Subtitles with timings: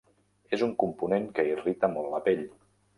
[0.57, 2.47] És un component que irrita molt la pell.